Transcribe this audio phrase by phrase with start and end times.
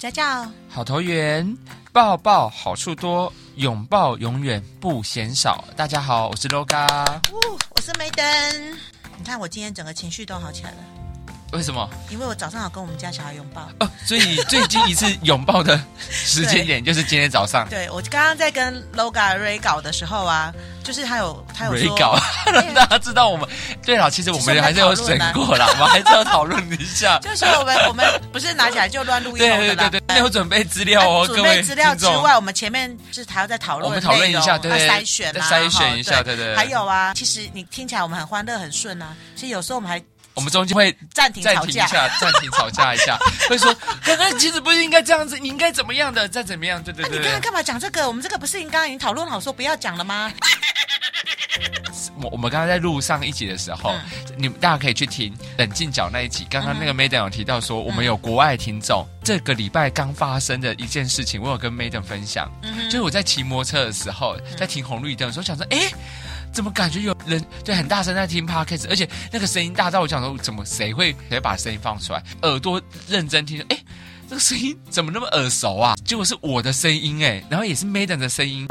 [0.00, 1.54] 家教好投缘，
[1.92, 5.62] 抱抱好处多，拥抱永远不嫌少。
[5.76, 6.86] 大家好，我是 Loga，
[7.30, 8.24] 哦，我是梅登。
[9.18, 10.78] 你看我今天整个情绪都好起来了。
[11.52, 11.88] 为什么？
[12.10, 17.66] 因为我早上有跟我们家小孩拥抱哦，所以 最近一次拥抱的时间点就是今天早上。
[17.68, 20.52] 对，我刚刚在跟 Loga Ray 搞的时候啊，
[20.84, 22.16] 就是他有他有说稿，
[22.46, 23.48] 让 大家知道我们。
[23.84, 27.18] 对了，其实我们还是有审过啦，我们还是要讨论一下。
[27.22, 36.54] 就是我们我们不是拿起来就乱录音的，对对对对，没有准备资料哦，准备资料之外，我们前面就是还要再讨论，我们讨论一下，对对，筛选，筛选一下，对对。
[36.54, 40.00] 还有啊，其实你听起来我们很欢乐很顺啊，其实有时候我们还。
[40.34, 47.18] 我们中间会暂停吵架，暂停吵架一下， 会说刚刚其实不是应该这样子，你应该怎么样的，再怎么样，对对对。
[47.18, 48.06] 你刚刚干嘛讲这个？
[48.06, 50.32] 我们这个不是应该已经讨论好说不要讲了吗？
[52.22, 53.94] 我我们刚刚在录上一集的时候，
[54.36, 56.46] 你们大家可以去听冷静角那一集。
[56.50, 62.50] 刚刚那个 Maden 有提到说，我们有国外听众，这个礼拜刚发生的一件事情，我有跟 Maden 分享。
[62.84, 65.90] 就是我在骑摩托车的时候，在停红绿灯的时候，想说，哎。
[66.52, 72.22] 怎么感觉有人就很大声在听 podcast，而且那个声音大到我想说，怎么谁会谁把声音放出来？
[72.42, 73.78] 耳朵认真听，哎，
[74.28, 75.94] 这个声音怎么那么耳熟啊？
[76.04, 78.66] 结果是我的声音哎，然后也是 Maden 的声音。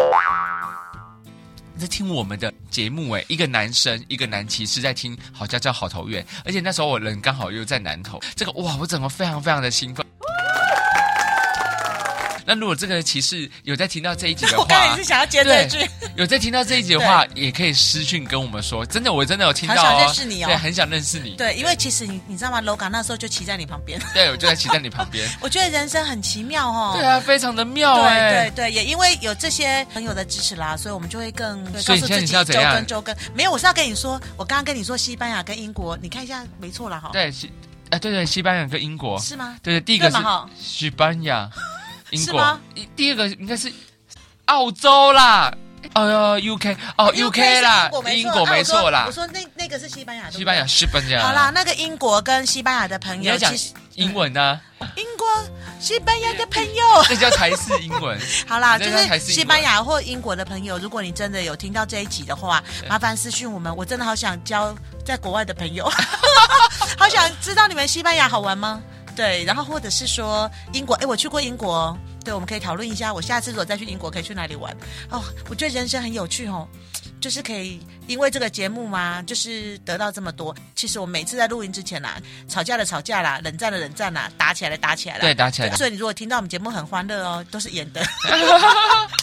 [1.77, 10.05] 在听我们的节目哎，一个男生，一个男骑士在听好家教好投缘，而且那时候我人刚好又在南投，这个哇，我整个非常非常的兴奋。
[12.49, 15.87] 那如果这个骑士有在听到这一集的话， 我刚也是想要接这句。
[16.15, 18.83] 有在听到这一集的话， 也可以私讯跟我们说。
[18.83, 21.35] 真的，我真的有听到，很想认识你哦，对，很想认识你。
[21.35, 24.01] 对，因为其实你你知道吗？Loga 那时候就骑在你旁边。
[24.15, 25.29] 对，我就在骑在你旁边。
[25.39, 26.93] 我觉得人生很奇妙哦。
[26.95, 28.31] 对啊，非常的妙哎。
[28.31, 33.15] 对对对，也因为有这些朋友的支持啦，所以我们就会更告诉自己周更周更。
[33.35, 37.11] 没有，我是要跟你说，我刚刚跟你说西班牙跟英国，你看一下，没错了哈。
[37.13, 37.51] 对，西
[37.91, 39.55] 哎对对，西班牙跟英国是吗？
[39.61, 40.17] 对对，第一个是
[40.59, 41.47] 西班牙。
[42.11, 42.59] 英国，吗
[42.95, 43.71] 第二个应该是
[44.45, 45.53] 澳洲啦，
[45.93, 49.05] 哦呦，UK，哦，UK 啦，英国没错啦。
[49.07, 51.21] 我说那那个是西班牙，西班牙，西班牙。
[51.21, 53.53] 好啦，那个英国跟西班牙的朋友，你要讲
[53.95, 54.59] 英文呢？
[54.95, 55.27] 英国、
[55.79, 58.17] 西班牙的朋友， 这叫台式英文。
[58.47, 64.73] 好啦，就是西班牙或英国的朋友，如果你真的有听到这一集的话，麻烦私讯我们，我真的好想交
[65.05, 65.89] 在国外的朋友，
[66.97, 68.81] 好想知道你们西班牙好玩吗？
[69.19, 71.93] 对，然后或者是说英国，哎，我去过英国，
[72.23, 74.73] 对，我们可以讨论一下，我下次如果再去英国，可以去哪里玩？
[75.09, 76.65] 哦，我觉得人生很有趣哦，
[77.19, 80.55] 就是可以因为这个节目嘛，就是得到这么多。
[80.73, 85.75] 其实我每次在录音之前啦，吵架的吵架啦，冷战的冷战啦，打起来的打起来了，对，打起来。
[85.75, 88.01] 所以你如果听到我们节目很欢乐哦，都是演的。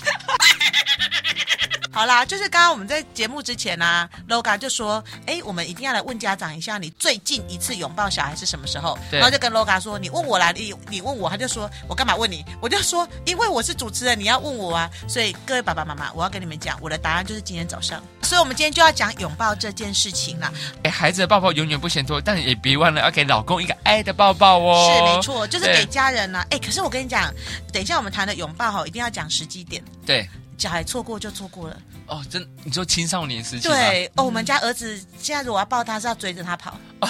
[1.96, 8.98] 好啦，就是刚刚我们在节目之前啊，Loga 就说，哎，我们一定要来问家长一下，你最近一次拥抱小孩是什么时候？
[9.10, 12.44] 然后就跟 Loga 说，你问我啦，你你问我，他就说我干嘛问你？
[12.60, 14.90] 我就说，因为我是主持人，你要问我啊。
[15.08, 18.02] 所以各位爸爸妈妈，我要跟你们讲，我的答案就是今天早上。
[18.22, 20.52] 所以我们今天就要讲拥抱这件事情啦。
[20.82, 24.94] 哎，孩子的抱抱永远不嫌多，但也别忘了要给老公一个爱的抱抱哦。
[24.94, 26.46] 是没错，就是给家人呢、啊。
[26.50, 27.32] 哎，可是我跟你讲，
[27.72, 29.82] 等一下我们谈的拥抱哈，一定要讲时机点。
[30.04, 30.28] 对。
[30.58, 31.76] 小孩错过就错过了。
[32.06, 36.78] 哦，真你说青少年时期对哦，我们家儿子现在如果要抱他是要追着他跑，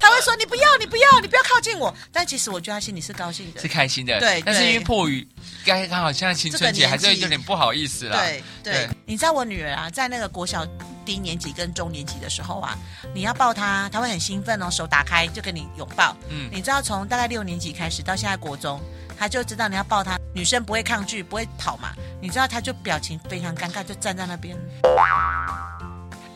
[0.00, 5.26] 他会说你不要你不要你不要靠近我，但其实我觉得他心里是高兴的，是开心的，对，但是因为迫于
[5.64, 10.66] 刚刚好现在青春期还是有点不好意思啦，对对，你知道我女儿啊，在那个国小
[11.04, 12.76] 低年级跟中年级的时候啊，
[13.14, 18.80] 你要抱她，她会很兴奋哦，手打开就跟你拥抱，嗯，你知道从大概六年级开始到现在国中。
[19.18, 21.94] 他就知道你要抱他，女生不会抗拒，不会跑嘛。
[22.20, 24.56] 你知道，他就表情非常尴尬，就站在那边。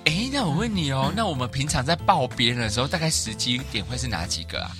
[0.05, 4.71] 哎，那我问你哦，嗯、那我们平常在抱别人的时候，大概时机点会是哪几个啊？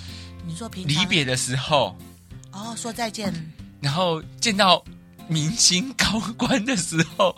[0.45, 1.95] 你说平常离别的时候，
[2.51, 3.33] 哦，说再见，
[3.79, 4.83] 然后见到
[5.27, 7.35] 明星高官的时候，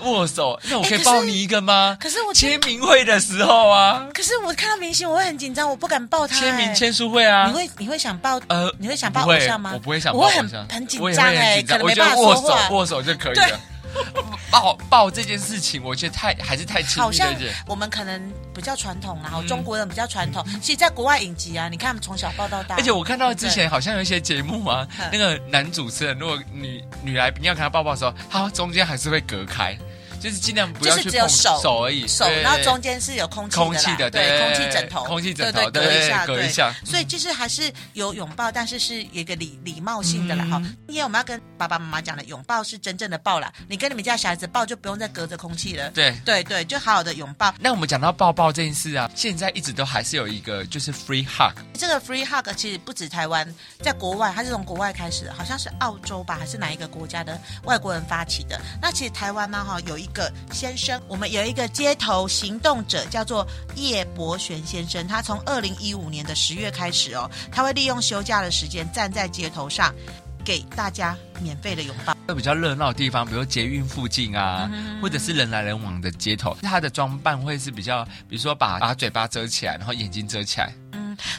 [0.00, 1.96] 握手，那我可以抱你一个吗？
[2.00, 9.70] 可是我签名会的时候啊，可是我看到明星，我会很紧张，我不敢抱他、签名欸签书会啊，你会你会想抱呃，你会想抱不会偶像吗？
[9.74, 13.60] 我不会想抱我会很偶像，很紧张哎、很紧张可能没办法我觉得握手握手就可以了。
[14.50, 17.54] 抱抱这件事情，我觉得太还是太亲好像密的人。
[17.66, 20.44] 我们可能比较传统，然后嗯中国人比较传统。
[20.60, 22.76] 其实，在国外影集啊，你看他们从小抱到大。
[22.76, 29.76] 而且我看到之前好像有一些节目啊嗯，那个男主持人如果女女来宾要跟他抱抱的时候，他中间还是会隔开，
[30.18, 40.60] 就是尽量不要就是去碰只有手手而已，手，然后中间是有空气的，空气的对，空气枕头，空气枕头对对，隔一下，隔一下所以就是还是有拥抱，但是是有一个礼礼貌性的啦哈。
[40.62, 43.52] 嗯因为我们要跟爸爸妈妈讲的，拥抱是真正的抱啦。
[43.68, 45.90] 你跟你们家小孩子抱，就不用再隔着空气了。
[45.90, 46.14] 对。
[46.24, 47.54] 对对，就好好的拥抱。
[47.60, 53.46] 那我们讲到抱抱这件事啊，现在一直都还是有一个就是 free hug，这个 free hug 其实不止台湾，
[53.82, 58.60] 在国外它是从国外开始的，好像是澳洲吧，还是哪一个国家的外国人发起的？
[58.80, 63.46] 那其实台湾呢，哈，有一个先生，我们有一个街头行动者叫做
[63.76, 69.94] 叶伯玄先生，他从二零一五年的十月开始哦，他会利用休假的时间站在街头上，
[70.44, 72.16] 给大家免费的拥抱。
[72.26, 80.87] 在比较热闹的地方，比如捷运附近啊，嗯或者是人来人往的街头，他的装扮会是比较，比如说把把嘴巴遮起来，然后眼睛遮起来，嗯，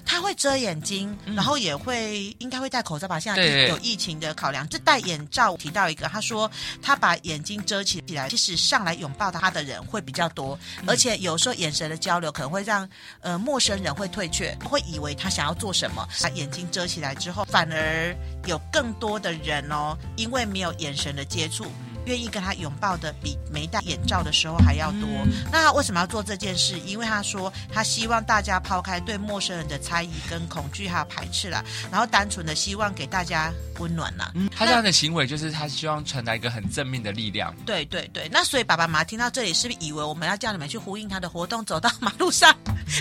[0.05, 3.19] 他会遮眼睛，然后也会应该会戴口罩吧？
[3.19, 6.49] 现在对有疫情的考量，这戴眼罩提到一个，他说
[6.81, 12.87] 他把眼睛遮起来，其实上来拥抱他的人会比较多，而且有时候眼神的交流可能会让
[13.21, 16.07] 呃陌生人会退却，会以为他想要做什么。
[16.21, 18.15] 把眼睛遮起来之后，反而
[18.45, 21.65] 有更多的人哦，因为没有眼神的接触。
[22.09, 25.07] 愿意跟他拥抱的比没戴眼罩的时候还要多。
[25.51, 26.79] 那他为什么要做这件事？
[26.79, 34.31] 因为他说他希望大家抛开对陌生人的猜疑跟恐惧还有排斥啦，然后单纯的希望给大家温暖啦。
[34.33, 37.55] 嗯，他这样的行为就是他希望传达一个很正面的力量。
[37.63, 42.57] 对对对，那所以爸爸妈妈听到这里，是不是以为我们要叫你们去呼应他的活动，走到马路上，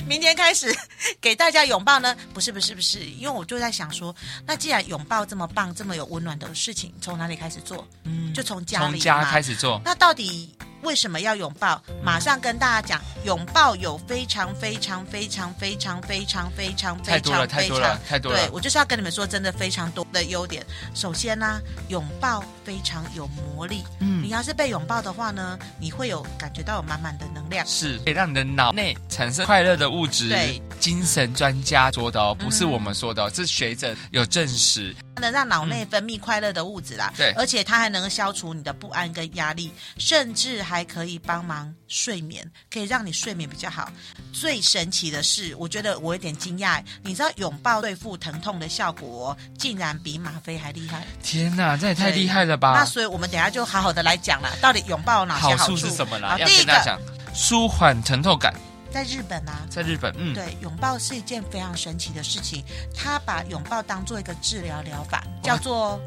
[0.06, 0.70] 明天开始
[1.19, 2.14] 给大家拥抱呢？
[2.34, 4.14] 不是不是不是，因为我就在想说，
[4.44, 7.87] 那既然拥抱这么棒、这么有温暖的事情，从哪里开始做？
[8.04, 9.80] 嗯，就从家里从家嘛开始做。
[9.84, 11.82] 那到底为什么要拥抱？
[12.04, 18.38] 马上跟大家讲，拥抱有非常非常非常非常非常非常非太多了，常非太多了常，太多了。
[18.38, 20.64] 对我就是要跟你们说，真的非常多的优点。
[20.94, 23.82] 首先呢，拥抱非常有魔力。
[23.98, 27.66] 嗯你要是被拥抱的话呢，你会有感觉到有满满的能量。
[27.66, 30.28] 是可以让你的脑内产生快乐的物质。
[30.28, 34.94] 对，精神专家说的哦，不是嗯我们说的哦，是学者有证实。
[35.18, 43.90] 能让脑内分泌快乐的物质啦，对而且它还能消除你的不安跟压力，甚至还可以帮忙睡眠，可以让你睡眠比较好。
[44.32, 51.06] 最神奇的是，我觉得我有点惊讶，你知道拥抱对付疼痛的效果、哦，竟然比吗啡还厉害。
[51.22, 52.74] 天哪，这也太厉害了吧！
[52.74, 56.30] 那所以我们等一下就好好的来讲了，到底拥抱有哪些好处处是什么啦？
[56.30, 57.00] 好，第一个
[57.34, 58.54] 舒缓疼痛感，
[58.90, 59.67] 在日本啊。
[59.70, 62.64] 在日本，嗯，对，拥抱是一件非常神奇的事情。
[62.94, 66.00] 他把拥抱当做一个治疗疗法，叫做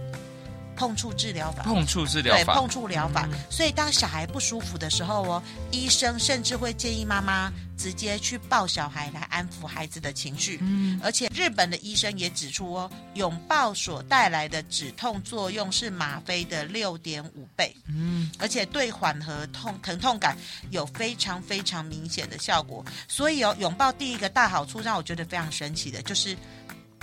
[0.76, 1.64] 碰触治疗法。
[1.64, 3.28] 碰触治疗法对，法，碰触疗法。
[3.50, 7.52] 所以当小孩不舒服的时候哦，医生甚至会建议妈妈
[7.82, 10.60] 直接去抱小孩来安抚孩子的情绪。
[10.62, 17.76] 嗯，而且日本的医生也指出哦，拥抱所带来的止痛作用是吗啡的六点五倍。
[17.88, 20.38] 嗯，而且对缓和痛疼痛感
[20.70, 22.86] 有非常非常明显的效果。
[23.08, 26.38] 所以哦，拥抱第一个大好处让我觉得非常神奇的就是。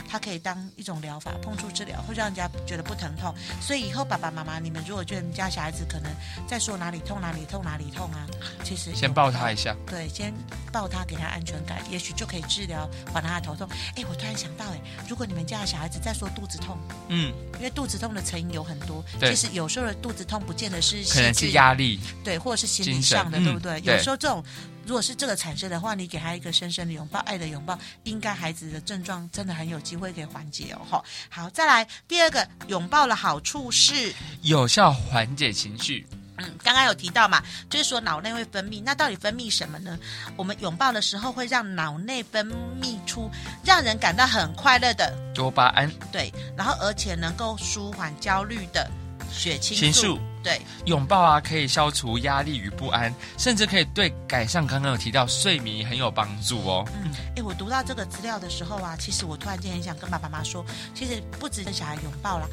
[0.09, 3.35] 它可以当一种疗法，碰触治疗会让人家觉得不疼痛。
[3.61, 6.11] 所以以后爸爸妈妈，你们如果觉得你们家小孩子可能
[6.47, 8.27] 在说哪里痛哪里痛哪里痛啊，
[8.65, 10.33] 其实先抱他一下，对，先
[10.73, 13.69] 抱他给他安全感，也许就可以治疗缓他的头痛。
[13.97, 23.81] 哎，我突然想到，哎，如果你们家的小孩子在说肚子痛，嗯，因为肚子痛的成因有很多，对其实有时候的肚子痛不见得是可能是压力，对，或者是心理上的，嗯对不对？
[23.81, 24.43] 对有时候这种
[24.89, 30.81] 如果是这个产生的话，你给他一个深深的拥抱，爱的拥抱，应该孩子的症状真的很有机会可以缓解哦。
[30.89, 36.07] 好，好，再来第二个拥抱的好处是，有效缓解情绪。
[36.39, 39.99] 嗯，刚刚有提到嘛，就是说脑内会分泌，那到底分泌什么呢？
[40.37, 43.31] 我们拥抱的时候会让脑内分泌出
[43.63, 48.91] 让人感到很快乐的，多巴胺，对，然后而且能够舒缓焦虑的
[49.31, 50.61] 血清素，对。
[50.87, 56.85] 拥抱啊，可以消除压力与不安，甚至可以对改善刚刚有提到睡眠很有帮助哦。
[57.05, 62.47] 嗯，哎，我读到这个资料的时候啊，其实我突然间很想跟爸爸妈妈说，其实不止跟小孩拥抱啦，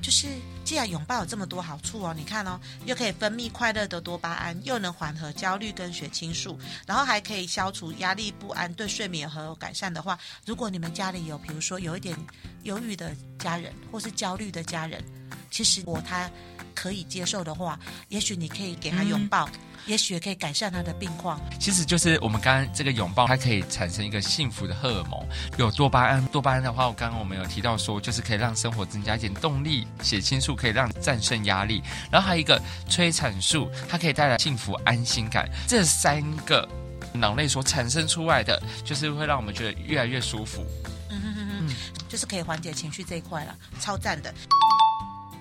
[0.00, 0.26] 就是
[0.64, 12.16] 既然拥抱有这么多好处哦，你看哦，又可以分泌快乐的多巴胺，又能缓和焦虑跟血清素，然后还可以消除压力不安，对睡眠很有改善的话，如果你们家里有，比如说有一点
[12.62, 15.02] 忧郁的家人，或是焦虑的家人，
[15.50, 16.30] 其实我他。
[16.78, 17.76] 可以接受的话，
[18.08, 19.46] 也许你可以给他拥抱。
[19.46, 21.40] 嗯也许也可以改善他的病况。
[21.58, 26.22] 其实就是我们刚刚这个拥抱，它可以产生一个幸福的荷尔蒙，有多巴胺。
[26.26, 35.48] 多巴胺的话，我刚刚我们有提到说，就是可以让生活增加一点动力；血清素可以让战胜压力，然后还有一个催产素，它可以带来幸福安心感。
[35.66, 36.68] 这三个
[37.14, 40.66] 脑内所产生出来的，就是会让我们觉得越来越舒服。
[41.08, 41.74] 嗯哼哼哼，嗯，
[42.10, 44.34] 就是可以缓解情绪这一块了，超赞的。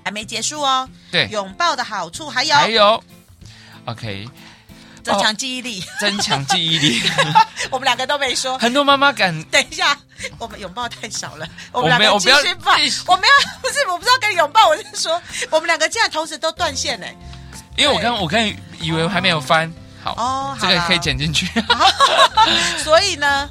[0.07, 0.87] 还没结束哦。
[1.11, 3.03] 对，拥抱的好处还有还有。
[3.83, 4.25] OK，
[5.03, 7.01] 增强记忆力，哦、增强记忆力。
[7.69, 8.57] 我们两个都没说。
[8.57, 9.43] 很多妈妈敢。
[9.45, 9.97] 等一下，
[10.37, 11.45] 我们拥抱太少了。
[11.73, 12.71] 我们两个继续抱。
[12.71, 14.69] 我没有， 不是，我不知道跟你拥抱。
[14.69, 17.05] 我是说，我们两个竟然同时都断线呢。
[17.75, 18.41] 因为我刚我刚
[18.79, 19.69] 以为我还没有翻。
[20.01, 21.49] 好哦，这个可以剪进去。
[22.81, 23.49] 所以呢，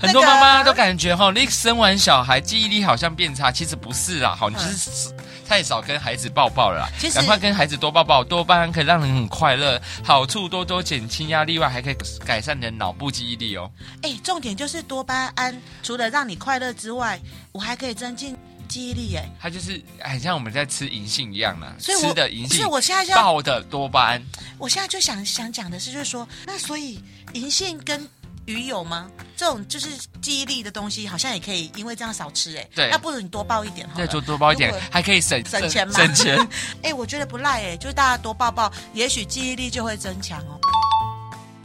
[0.00, 4.34] 很多妈妈都感觉哈，你生完小孩记忆力好像变差，其实不是啊。
[4.38, 5.14] 好，你就是。
[5.50, 13.68] 太少跟孩子抱抱了啦，其实赶快跟孩子多抱抱，多巴胺可以让人很快乐，好处多多，减轻压力外，还可以改善你的脑部记忆力哦。
[14.02, 17.18] 哎，重点就是多巴胺，除了让你快乐之外，
[17.50, 18.36] 我还可以增进
[18.68, 19.28] 记忆力耶。
[19.40, 24.22] 它就是很像我们在吃银杏一样的，所以吃的银杏，所以我现在要爆的多巴胺。
[24.56, 27.02] 我现在就想想讲的是，就是说，那所以
[27.32, 28.08] 银杏跟
[28.46, 29.10] 鱼有吗？
[29.36, 29.88] 这种就是
[30.20, 32.68] 记忆力的东西，好像也可以因为这样少吃哎。
[32.74, 34.06] 对，那不如你多抱一点好了。
[34.06, 35.94] 对，多多抱一点，还可以省省钱吗？
[35.94, 36.48] 省钱。
[36.82, 40.58] 哎， 我觉得不赖哎，就是大家多抱抱，也许记忆力就会增强哦。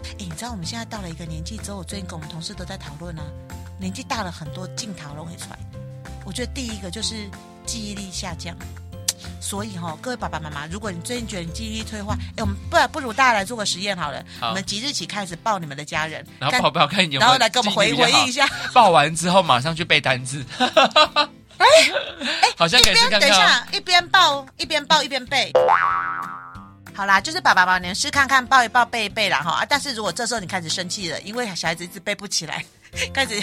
[0.04, 3.24] 哎，你知道我们现在到了一个年纪之后，我最近跟我们同事都在讨论啊，
[3.80, 5.60] 年纪大了很多镜头都会出来。
[6.26, 7.30] 我觉得第一个就是
[7.66, 8.56] 记忆力下降。
[9.40, 14.24] 所以哈、哦，各位爸爸妈妈，如果你最近觉得你记忆力退化，哎，我们不不如大家来做个实验好了。
[14.40, 18.48] 好，我们即日起开始抱你们的家人，然后抱抱看有没有，然后来跟我们回回忆一下。
[18.74, 20.44] 抱完之后马上去背单字。
[21.58, 21.66] 哎
[22.42, 23.22] 哎，好像可以试看看。
[23.22, 25.52] 等一下，一边抱一边抱一边背。
[26.94, 29.66] 好啦，就是爸爸妈妈，你们试看看抱一抱背一背啦哈啊！
[29.68, 32.64] 但是如果这时候你开始生气了，因为小孩子一直背不起来，
[33.14, 33.42] 开始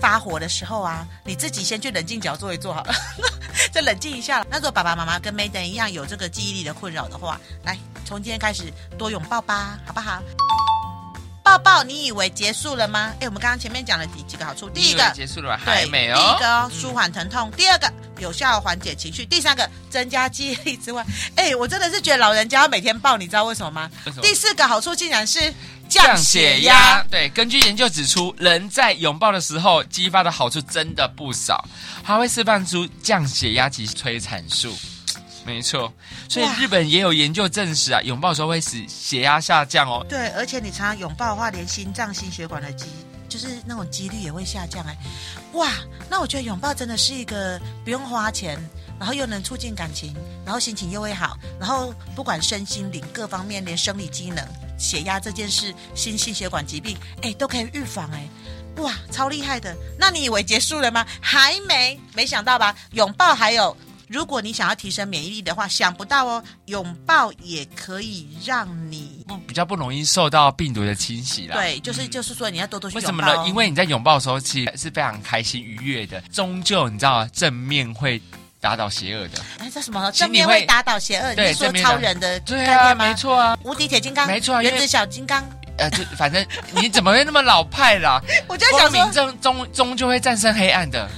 [0.00, 2.94] 发火的时候啊，你自己先去冷静角坐一坐好了。
[3.72, 4.44] 再冷静一下。
[4.50, 8.64] 那如果爸爸妈妈跟 Maiden 一样有这个记忆力的困扰的话，来，从今天开始
[8.98, 10.20] 多拥抱吧，好不好？
[11.44, 13.12] 抱抱，你以为结束了吗？
[13.20, 16.16] 哎，我们刚刚前面讲了几几个好处，第一个结束了，还没有。
[16.16, 21.04] 第一个舒缓疼痛，嗯、第二个有效缓解情绪，第三个增加记忆力之外，
[21.36, 23.90] 哎，我真的是觉得老人家要每天抱，你知道为什么吗？
[24.06, 24.22] 为什么？
[24.22, 25.52] 第四个好处竟然是。
[25.92, 31.62] 降血压，对，根据研究指出，人在拥抱的时候激发的好处真的不少，
[32.02, 34.74] 还会释放出降血压及催产素。
[35.44, 35.92] 没错，
[36.28, 40.06] 所以日本也有研究证实啊，拥抱的时候会使血压下降哦。
[40.08, 42.86] 对，而且你常常拥抱的话，连心脏、心血管的机，
[43.28, 44.96] 就是那种几率也会下降哎。
[45.54, 45.68] 哇，
[46.08, 48.56] 那我觉得拥抱真的是一个不用花钱，
[48.98, 54.46] 然后又能促进感情，然后心情又会好，然后不管身心灵各方面，连生理机能。
[54.82, 58.28] 血压这件事，心心血管疾病，哎，都可以预防，哎，
[58.78, 59.76] 哇，超厉害的！
[59.96, 61.06] 那你以为结束了吗？
[61.20, 62.74] 还没，没想到吧？
[62.90, 63.76] 拥抱还有，
[64.08, 71.54] 如果你想要提升免疫力的话，想不到哦，拥抱也可以让你不比较不容易受到病毒的侵袭啦。
[71.54, 73.06] 对，就是就是说你要多多去拥抱。
[73.06, 73.48] 为什么呢？
[73.48, 78.20] 因为你在拥抱的时候，其实是非常开心愉悦的，终究你知道正面会。
[78.62, 80.08] 打倒邪恶的，哎，这什么？
[80.12, 81.34] 正面会打倒邪恶？
[81.34, 82.38] 你说超人的？
[82.40, 85.42] 对啊，没错啊，无敌铁金刚，没错，原子小金刚。
[85.78, 88.20] 呃，就反正你怎么会那么老派啦？
[88.46, 91.10] 我就在想说，光明正终终究会战胜黑暗的。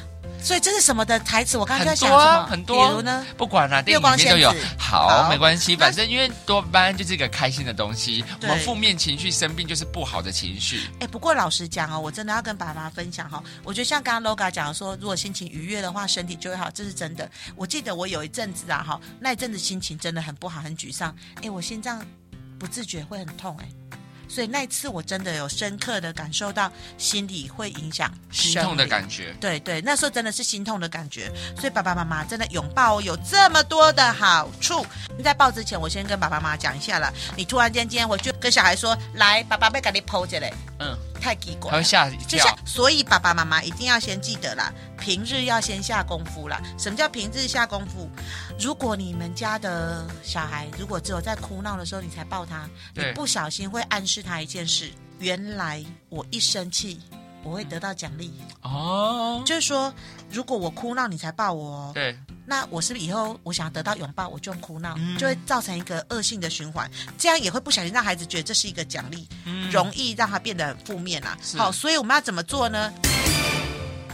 [0.44, 1.56] 所以这是什么的台词？
[1.56, 2.44] 我刚刚在想什么？
[2.44, 2.88] 很多，啊，很多。
[2.88, 3.26] 比如呢？
[3.38, 4.54] 不管啦，啊，电影里面都有。
[4.78, 8.22] 好，好没关系，反正因为多巴胺就是一个开心的东西。
[8.42, 10.82] 我们负面情绪生病就是不好的情绪。
[11.00, 17.30] 哎，不过老实讲哦，我真的要跟爸妈分享哈，我觉得像刚刚 Loga 讲的说，如果心情愉悦的话，身体就会好，这是真的。
[17.56, 21.16] 我记得我有一阵子啊哈，那一阵子心情真的很不好，很沮丧。
[21.42, 22.04] 哎，我心脏
[22.58, 23.98] 不自觉会很痛哎。
[24.34, 29.32] 所以那次我真的有深刻的感受到心理会影响心痛的感觉。
[29.40, 31.30] 对对，那时候真的是心痛的感觉。
[31.56, 34.84] 所以爸爸妈妈真的拥抱有这么多的好处。
[35.22, 37.12] 在抱之前，我先跟爸爸妈妈讲一下了。
[37.36, 40.98] 你突然间今天回去跟小孩说：“来，爸爸被给你抱着嘞。”嗯。
[41.24, 42.44] 太奇怪，他会吓一跳。
[42.66, 46.60] 所以爸爸妈妈一定要先记得啦，平日要先下功夫啦。
[46.78, 48.10] 什么叫平日下功夫？
[48.60, 57.00] 如果你们家的小孩如果只有在哭闹的时候你才抱他，你不小心会暗示他一件事：原来我一生气。
[57.46, 59.92] 我会得到奖励哦，就是说，
[60.30, 71.36] 如果我哭闹，你才抱我，对，那我是不是以后我想要得到拥抱，我就哭闹，嗯、就会造成一个恶性的循环，这样也会不小心让孩子觉得这是一个奖励，嗯、容易让他变得很负面啊。
[71.56, 72.92] 好，所以我们要怎么做呢？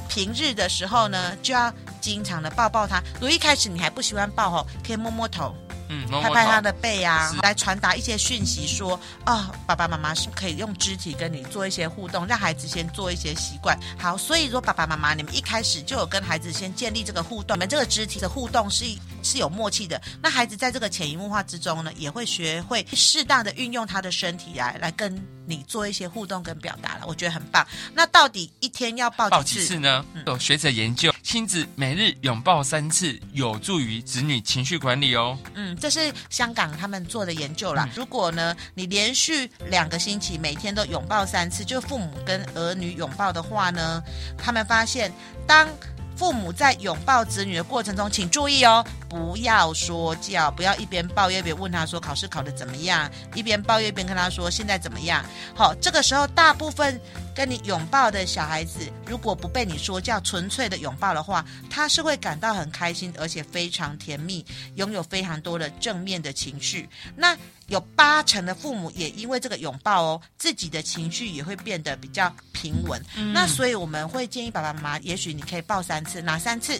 [0.09, 3.01] 平日的时候呢，就要经常的抱抱他。
[3.15, 5.55] 如果一开始你还不喜欢抱哦，可以摸摸头。
[5.93, 13.77] 嗯，拍拍他的背啊，来传达一些讯息说，啊，爸爸妈妈是可以用肢体跟你做一些互动，让孩子先做一些习惯。
[13.99, 18.85] 好，所以说爸爸妈妈，你们一开始就有跟孩子先建立这个互动，你们这个肢体的互动是
[19.25, 20.01] 是有默契的。
[20.23, 27.05] 那孩子在这个潜移默化之中呢，也会学会适当的运用他的身体来来跟你做一些互动跟表达了。
[27.09, 27.67] 我觉得很棒。
[27.93, 30.05] 那到底一天要抱几次，抱几次呢？
[30.27, 35.39] 有学者研究，亲子每日拥抱三次，有助于子女情绪管理哦。
[35.55, 35.77] 嗯。
[35.77, 37.89] 这是香港他们做的研究啦。
[37.95, 44.03] 如果呢，你连续两个星期每天都拥抱三次，就父母跟儿女拥抱的话呢，
[44.37, 45.13] 他们发现
[45.47, 45.69] 当。
[46.17, 55.25] 父母在拥抱子女的过程中，请注意哦，不要说教，不要一边抱怨一边问他说考试考得怎么样，一边抱怨一边跟他说现在怎么样。
[55.55, 57.01] 好，这个时候大部分
[57.41, 64.45] 跟你拥抱的小孩子，如果不被你说教，纯粹的拥抱的话，他是会感到很开心，而且非常甜蜜，
[64.75, 66.87] 拥有非常多的正面的情绪。
[67.17, 67.35] 那
[67.69, 73.03] 有八成的父母也因为这个拥抱哦，自己的情绪也会变得比较平稳。
[73.17, 76.79] 嗯、那所以我们会建议爸爸妈妈，也许你可以抱三次，哪三次？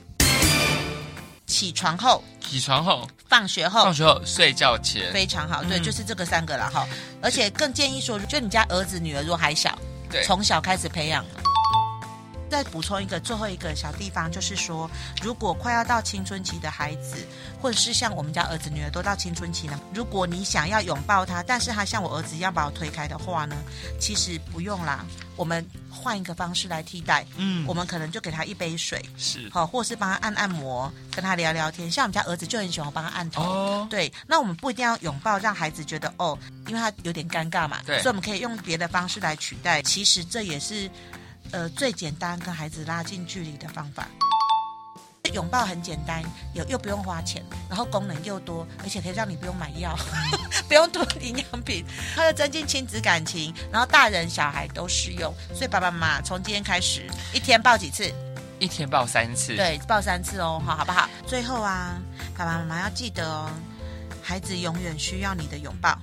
[1.47, 5.65] 起床后，起床后，放学后，放学后，睡觉前，非常好。
[5.65, 6.87] 对，嗯、就是这个三个了哈。
[7.23, 9.90] 而且更建议说，就你家儿子女儿如果还小，对，
[10.25, 11.25] 从小开始培养。
[12.51, 14.91] 再补充一个最后一个小地方，就是说，
[15.23, 17.25] 如果快要到青春期的孩子，
[17.63, 23.57] 或者是像我们家儿子女儿都到青春期了，如果你想要拥抱他，但是他像我儿子一样把我推开的话呢，
[24.01, 25.05] 其实不用啦，
[25.37, 27.25] 我们换一个方式来替代。
[27.37, 31.91] 嗯，我们可能就给他一杯水，是好，或是帮他按按摩，跟他聊聊天。
[31.91, 33.43] 像我们家儿子就很喜欢帮他按头。
[33.43, 37.79] 哦，对，那我们不一定要拥抱，让孩子觉得哦，因为他有点尴尬嘛。
[37.87, 39.81] 对，所以我们可以用别的方式来取代。
[39.83, 40.91] 其实这也是。
[41.53, 44.07] 呃，最简单跟孩子拉近距离的方法，
[45.33, 46.23] 拥抱很简单，
[46.55, 49.97] 又又不用花钱，然后功能又多，而且可以让你不用买药，
[50.69, 55.35] 不用囤营养品，它会增进亲子感情，然后大人小孩都适用。
[55.53, 58.13] 所以爸爸妈妈从今天开始，一天抱几次？
[58.61, 59.57] 一天抱三次。
[59.57, 61.09] 对，抱三次哦，好，好不好？
[61.27, 61.99] 最后啊，
[62.37, 63.51] 爸爸妈妈要记得哦，
[64.23, 65.99] 孩子永远需要你的拥抱。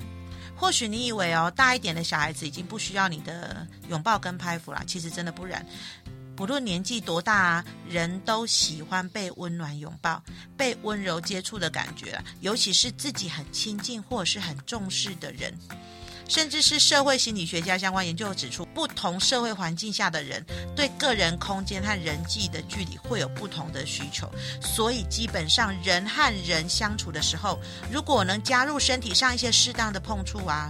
[0.58, 5.66] 或许你以为哦，大一点的小孩子已经不需要你的拥抱跟拍抚了，其实真的不然。
[6.36, 10.22] 不论年纪多大啊，人都喜欢被温暖拥抱、
[10.56, 15.52] 被温柔接触的感觉，尤其是自己很亲近或者是很重视的人。
[16.28, 24.30] 甚至是社会心理学家相关研究指出，不同社会环境下的人对个人空间和人际的距离会有不同的需求，
[24.62, 27.60] 所以基本上人和人相处的时候，
[27.92, 30.70] 如果能加入身体上一些适当的碰触啊，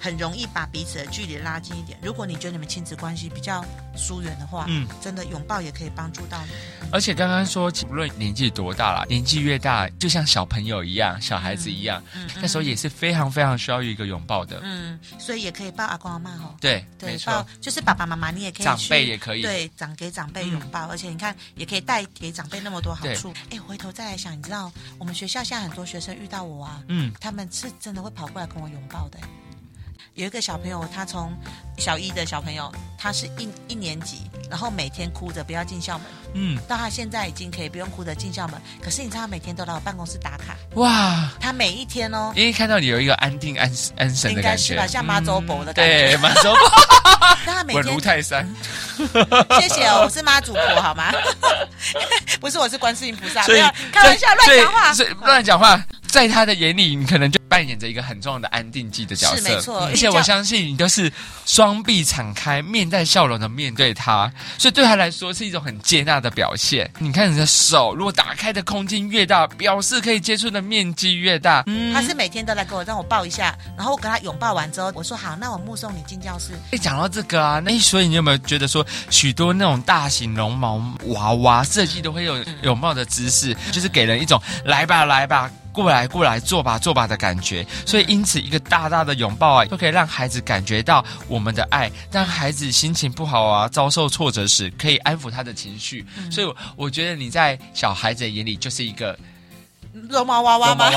[0.00, 1.98] 很容易把彼此的距离拉近一点。
[2.02, 3.64] 如果你觉得你们亲子关系比较
[3.96, 6.52] 疏远的话，嗯，真的拥抱也可以帮助到你。
[6.90, 14.93] 而且刚刚说，无论年纪多大了，年纪越大，就像小朋友一样，小孩子一样，嗯，那时候也是非常非常需要一个拥抱的，嗯。
[15.18, 23.32] 所以也可以抱阿公阿妈哦，对，对，没错，就是爸爸妈妈，你也可以长辈也可以，对，长给长辈拥抱，嗯、而且你看，也可以带给长辈那么多好处。
[23.50, 29.18] 哎，回头再来想，你知道我们学校现在很多学生遇到我啊，嗯，他们是真的会跑过来跟我拥抱的。
[30.14, 31.36] 有一个小朋友，他从
[31.76, 36.06] 小一的小朋友，他是一一年级，然后每天哭着不要进校门。
[36.34, 38.62] 嗯，到他现在已经可以不用哭着进校门。
[38.80, 40.56] 可是你知道，他每天都来我办公室打卡。
[40.74, 41.28] 哇！
[41.40, 44.86] 他每一天哦，因为看到你有一个安定安安神的感觉，应该是吧？
[44.86, 46.10] 像妈祖婆的感觉。
[46.10, 46.58] 对， 妈祖婆。
[47.44, 48.48] 但他每天稳如泰山。
[49.60, 51.10] 谢谢哦，我是妈祖婆好吗？
[52.40, 53.42] 不是，我是观世音菩萨。
[53.42, 54.92] 所以开玩笑，乱讲话，
[55.26, 55.84] 乱讲话。
[56.06, 59.36] 在他的眼里，你可能就扮演着一个很重要的安定剂的角色。
[59.36, 61.12] 是没错，而且我相信你都是
[61.46, 66.90] 双臂敞开、面带笑容的面对他，所以对他来说是一种很接纳的表现。
[66.98, 71.62] 你看你的手，如果打开的空间越大，表示可以接触的面积越大。
[71.68, 76.54] 嗯，他是每天都来给我让我抱一下，然后我跟他拥抱完之后，我说好，那我目送你进教室。
[76.72, 85.48] 哎，讲到这个啊，那所以你有没有觉得说，许多那种大型绒毛娃娃设计都会有拥抱的姿势，就是给人一种来吧，来吧。
[85.74, 87.66] 过来，过来，坐吧，坐吧的感觉。
[87.84, 91.90] 所以，因此，一个大大的拥抱啊，都可以让孩子感觉到我们的爱。
[92.12, 96.06] 当孩子心情不好啊，遭受挫折时，可以安抚他的情绪。
[96.16, 99.18] 嗯、所以，我觉得你在小孩子的眼里就是一个
[100.08, 100.90] 绒毛娃娃吗？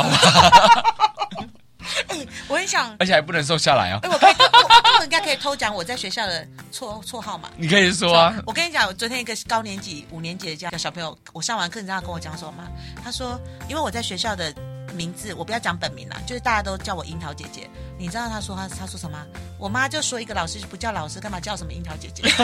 [2.10, 4.00] 哎， 我很想，而且还不能瘦下来哦。
[4.04, 7.50] 哎，我可以，我，我应该可以偷讲我在学校的绰绰号嘛？
[7.58, 8.36] 你可以说啊。
[8.46, 12.66] 我跟你讲，我昨天一个高年级五年级的这样小朋友，我上完课，你知道他跟我讲什么吗？
[13.04, 14.54] 他说，因为我在学校的
[14.98, 17.70] 名字，我不要讲本名了，就是大家都叫我樱桃姐姐。
[17.98, 19.18] 你知道他说他他说什么？
[19.58, 22.24] 我妈就说一个老师不叫老师，干嘛叫什么樱桃姐姐？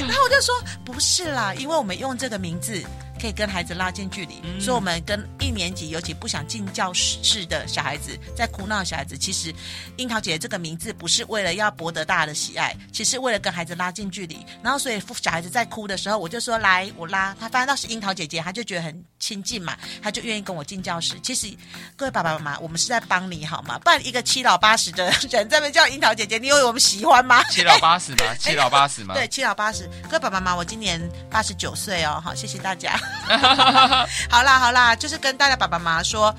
[0.00, 0.54] 然后我就说
[0.84, 2.82] 不是啦，因为我们用这个名字。
[3.24, 4.38] 可以跟孩子拉近距离。
[4.42, 9.50] 嗯、所以，我们跟一年级尤其不想进教室的小孩子，在哭闹的小孩子，其实
[9.96, 14.44] 樱桃姐姐这个名字不是为了要博得大家的喜爱，其实为了跟孩子拉近距离。
[14.62, 21.14] 然后，所以小孩子在哭的时候，我就说来，我拉他，发现到是樱桃姐姐，他就觉得很亲近嘛，他就愿意跟我进教室。
[21.22, 21.48] 其实，
[21.96, 23.78] 各位爸爸妈妈，我们是在帮你好吗？
[23.78, 27.42] 不然一个七老八十的 人在那叫樱桃姐姐，你以为我们喜欢吗？
[27.44, 28.34] 七老八十吗？
[28.38, 29.14] 七老八十吗？
[29.14, 29.88] 对，七老八十。
[30.10, 33.00] 各位爸爸妈妈，我今年八十九岁哦，好，谢谢大家。
[34.30, 36.34] 好啦好啦，就是跟大家爸爸妈妈说，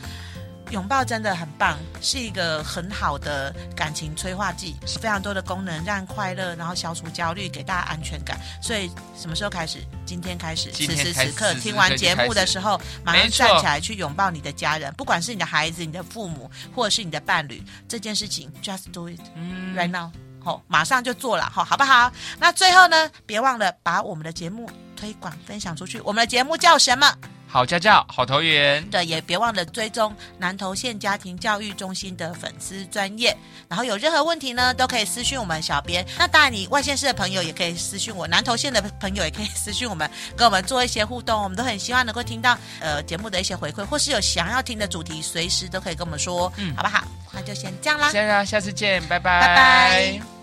[0.71, 8.39] 拥抱真的很棒，是一个很好的感情催化剂，非常多的功能，让快乐，然后消除焦虑，给大家安全感。
[8.61, 9.79] 所以什么时候开始？
[10.05, 20.11] 今天开始，此时此刻听完节目的时候，马上站起来去拥抱你的家人，不管是你的孩子、你的父母，或者是你的伴侣，这件事情 just do it、嗯、right now，
[20.43, 22.11] 好，马上就做了，好，好不好？
[22.39, 25.99] 那最后呢，别忘了把我们的节目推广分享出去。
[26.01, 27.13] 我们的节目叫什么？
[27.47, 28.83] 好家教，好投缘。
[28.89, 33.35] 对，也别忘了追踪南投县家庭教育中心的粉丝专业。
[33.69, 36.05] 然后有任何问题呢，都可以私讯我们小编。
[36.17, 41.41] 那当然，你外县市的朋友也可以私讯我，南投县的朋友也可以私讯我们，跟我们做一些互动。
[41.41, 47.05] 我们都很希望能够听到呃节目的一些回馈，或是有想要听的主题，随时都可以跟我们说，嗯，好不好？
[47.31, 50.34] 那就先这样啦，先啦，下次见，拜拜，拜拜。